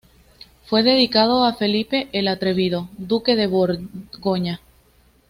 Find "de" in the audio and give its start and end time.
3.35-3.45